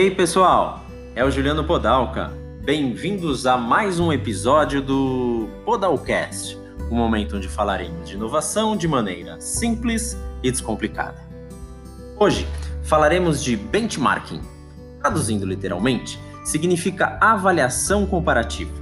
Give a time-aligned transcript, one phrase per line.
[0.00, 0.80] Ei pessoal,
[1.14, 2.32] é o Juliano Podalca.
[2.64, 6.58] Bem-vindos a mais um episódio do Podalcast,
[6.90, 11.20] um momento onde falaremos de inovação de maneira simples e descomplicada.
[12.18, 12.48] Hoje
[12.82, 14.40] falaremos de benchmarking.
[15.00, 18.72] Traduzindo literalmente, significa avaliação comparativa,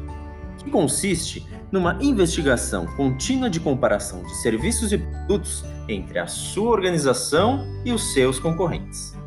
[0.58, 7.66] que consiste numa investigação contínua de comparação de serviços e produtos entre a sua organização
[7.84, 9.17] e os seus concorrentes.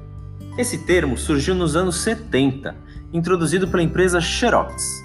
[0.58, 2.76] Esse termo surgiu nos anos 70,
[3.14, 5.02] introduzido pela empresa Xerox.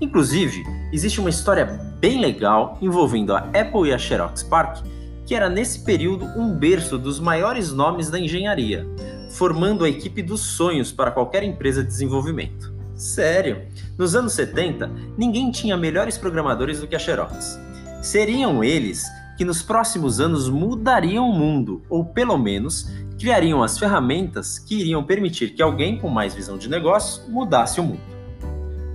[0.00, 1.64] Inclusive, existe uma história
[2.00, 4.84] bem legal envolvendo a Apple e a Xerox Park,
[5.24, 8.84] que era nesse período um berço dos maiores nomes da engenharia,
[9.30, 12.74] formando a equipe dos sonhos para qualquer empresa de desenvolvimento.
[12.96, 13.62] Sério,
[13.96, 17.58] nos anos 70, ninguém tinha melhores programadores do que a Xerox.
[18.02, 19.04] Seriam eles
[19.36, 25.04] que nos próximos anos mudariam o mundo, ou pelo menos criariam as ferramentas que iriam
[25.04, 28.00] permitir que alguém com mais visão de negócio mudasse o mundo.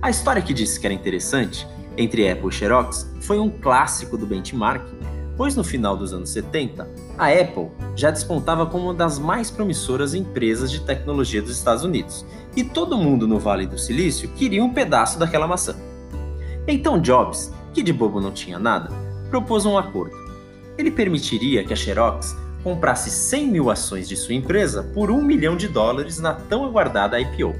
[0.02, 4.26] A história que disse que era interessante entre Apple e Xerox foi um clássico do
[4.26, 4.98] benchmarking,
[5.36, 10.14] pois no final dos anos 70, a Apple já despontava como uma das mais promissoras
[10.14, 12.24] empresas de tecnologia dos Estados Unidos,
[12.56, 15.76] e todo mundo no Vale do Silício queria um pedaço daquela maçã.
[16.66, 18.90] Então Jobs, que de bobo não tinha nada,
[19.28, 20.16] propôs um acordo.
[20.76, 25.56] Ele permitiria que a Xerox comprasse 100 mil ações de sua empresa por um milhão
[25.56, 27.54] de dólares na tão aguardada IPO,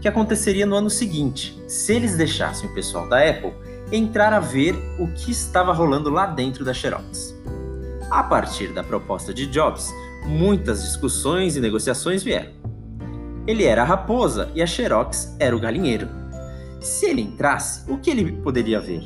[0.00, 3.52] que aconteceria no ano seguinte, se eles deixassem o pessoal da Apple
[3.90, 7.34] entrar a ver o que estava rolando lá dentro da Xerox.
[8.10, 9.92] A partir da proposta de Jobs,
[10.26, 12.52] muitas discussões e negociações vieram.
[13.46, 16.08] Ele era a raposa e a Xerox era o galinheiro.
[16.80, 19.02] Se ele entrasse, o que ele poderia ver?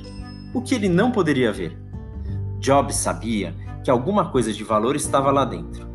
[0.54, 1.76] O que ele não poderia ver?
[2.58, 3.54] Jobs sabia
[3.86, 5.86] que alguma coisa de valor estava lá dentro.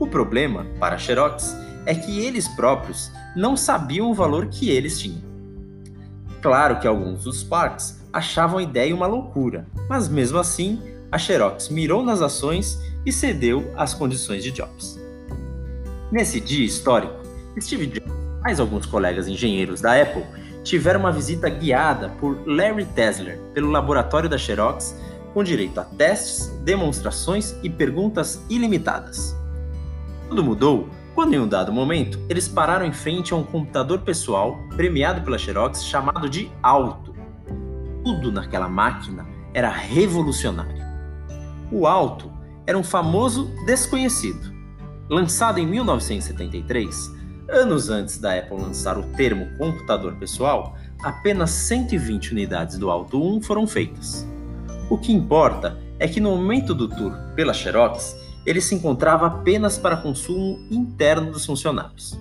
[0.00, 5.22] O problema, para Xerox, é que eles próprios não sabiam o valor que eles tinham.
[6.42, 11.68] Claro que alguns dos parques achavam a ideia uma loucura, mas mesmo assim, a Xerox
[11.68, 14.98] mirou nas ações e cedeu às condições de Jobs.
[16.10, 17.14] Nesse dia histórico,
[17.60, 20.24] Steve Jobs e mais alguns colegas engenheiros da Apple
[20.64, 24.96] tiveram uma visita guiada por Larry Tesler pelo laboratório da Xerox
[25.36, 29.36] com direito a testes, demonstrações e perguntas ilimitadas.
[30.30, 34.58] Tudo mudou quando, em um dado momento, eles pararam em frente a um computador pessoal
[34.74, 37.14] premiado pela Xerox chamado de Alto.
[38.02, 40.82] Tudo naquela máquina era revolucionário.
[41.70, 42.32] O Alto
[42.66, 44.50] era um famoso desconhecido.
[45.06, 47.10] Lançado em 1973,
[47.50, 53.42] anos antes da Apple lançar o termo computador pessoal, apenas 120 unidades do Alto 1
[53.42, 54.26] foram feitas.
[54.88, 59.76] O que importa é que no momento do tour pela Xerox, ele se encontrava apenas
[59.76, 62.16] para consumo interno dos funcionários.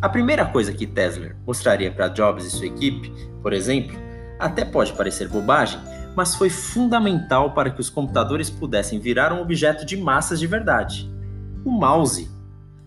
[0.00, 3.12] A primeira coisa que Tesla mostraria para Jobs e sua equipe,
[3.42, 3.96] por exemplo,
[4.38, 5.78] até pode parecer bobagem,
[6.14, 11.10] mas foi fundamental para que os computadores pudessem virar um objeto de massas de verdade:
[11.64, 12.30] o mouse.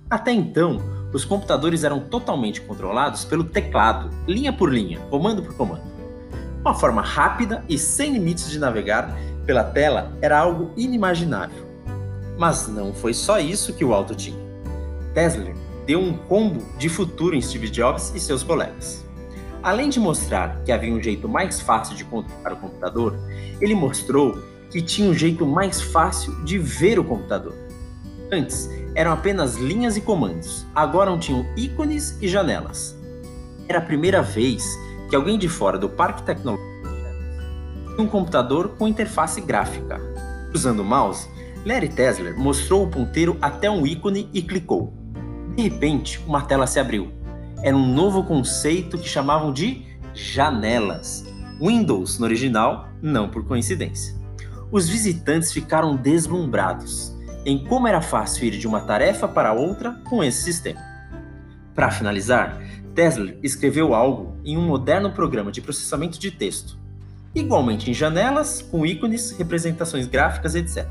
[0.09, 0.79] Até então,
[1.13, 5.88] os computadores eram totalmente controlados pelo teclado, linha por linha, comando por comando.
[6.61, 9.15] Uma forma rápida e sem limites de navegar
[9.45, 11.65] pela tela era algo inimaginável.
[12.37, 14.37] Mas não foi só isso que o Alto tinha.
[15.13, 15.53] Tesla
[15.85, 19.05] deu um combo de futuro em Steve Jobs e seus colegas.
[19.63, 23.17] Além de mostrar que havia um jeito mais fácil de controlar o computador,
[23.59, 24.37] ele mostrou
[24.69, 27.55] que tinha um jeito mais fácil de ver o computador.
[28.31, 32.95] Antes, eram apenas linhas e comandos, agora tinham ícones e janelas.
[33.67, 34.63] Era a primeira vez
[35.09, 36.69] que alguém de fora do parque tecnológico
[38.01, 39.99] um computador com interface gráfica.
[40.53, 41.27] Usando o mouse,
[41.65, 44.93] Larry Tesler mostrou o ponteiro até um ícone e clicou.
[45.55, 47.11] De repente, uma tela se abriu.
[47.61, 51.25] Era um novo conceito que chamavam de janelas.
[51.59, 54.15] Windows no original, não por coincidência.
[54.71, 60.23] Os visitantes ficaram deslumbrados em como era fácil ir de uma tarefa para outra com
[60.23, 60.79] esse sistema.
[61.79, 62.61] Para finalizar,
[62.93, 66.77] Tesla escreveu algo em um moderno programa de processamento de texto,
[67.33, 70.85] igualmente em janelas, com ícones, representações gráficas, etc.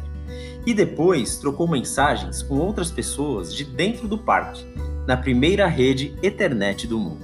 [0.64, 4.64] E depois trocou mensagens com outras pessoas de dentro do parque,
[5.06, 7.20] na primeira rede Ethernet do mundo.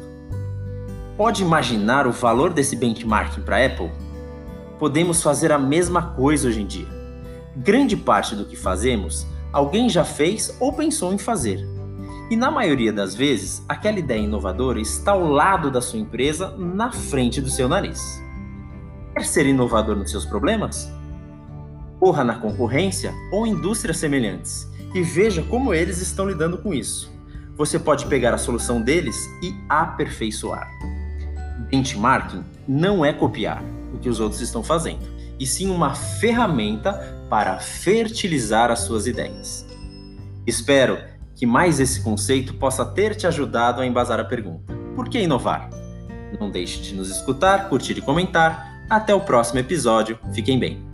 [1.17, 3.91] Pode imaginar o valor desse benchmarking para Apple?
[4.79, 6.89] Podemos fazer a mesma coisa hoje em dia.
[7.57, 11.74] Grande parte do que fazemos, alguém já fez ou pensou em fazer
[12.31, 16.91] e na maioria das vezes, aquela ideia inovadora está ao lado da sua empresa, na
[16.91, 18.23] frente do seu nariz.
[19.15, 20.91] Quer ser inovador nos seus problemas?
[22.01, 27.13] Corra na concorrência ou indústrias semelhantes e veja como eles estão lidando com isso.
[27.57, 30.69] você pode pegar a solução deles e aperfeiçoar.
[31.71, 33.63] Benchmarking não é copiar
[33.93, 35.07] o que os outros estão fazendo,
[35.39, 36.93] e sim uma ferramenta
[37.31, 39.65] para fertilizar as suas ideias.
[40.45, 40.99] Espero
[41.35, 45.69] que mais esse conceito possa ter te ajudado a embasar a pergunta: por que inovar?
[46.39, 48.73] Não deixe de nos escutar, curtir e comentar.
[48.91, 50.19] Até o próximo episódio.
[50.33, 50.94] Fiquem bem.